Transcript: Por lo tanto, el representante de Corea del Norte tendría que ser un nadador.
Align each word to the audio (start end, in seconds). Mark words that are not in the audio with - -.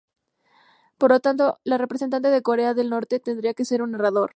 Por 0.97 1.11
lo 1.11 1.19
tanto, 1.19 1.59
el 1.63 1.77
representante 1.77 2.29
de 2.31 2.41
Corea 2.41 2.73
del 2.73 2.89
Norte 2.89 3.19
tendría 3.19 3.53
que 3.53 3.65
ser 3.65 3.83
un 3.83 3.91
nadador. 3.91 4.29